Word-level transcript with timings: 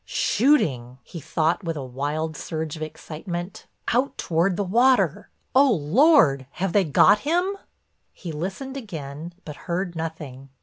"Shooting!" 0.03 0.97
he 1.03 1.19
thought 1.21 1.63
with 1.63 1.77
a 1.77 1.85
wild 1.85 2.35
surge 2.35 2.75
of 2.75 2.81
excitement, 2.81 3.67
"out 3.89 4.17
toward 4.17 4.57
the 4.57 4.63
water—Oh, 4.63 5.71
Lord, 5.73 6.47
have 6.53 6.73
they 6.73 6.85
got 6.85 7.19
him?" 7.19 7.55
He 8.11 8.31
listened 8.31 8.75
again, 8.75 9.31
but 9.45 9.55
heard 9.69 9.95
nothing. 9.95 10.49